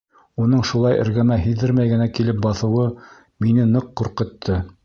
Уның 0.43 0.63
шулай 0.69 0.97
эргәмә 1.03 1.37
һиҙҙермәй 1.43 1.93
генә 1.93 2.09
килеп 2.21 2.41
баҫыуы 2.49 2.89
мине 3.47 3.71
ныҡ 3.75 3.93
ҡурҡытты. 4.03 4.63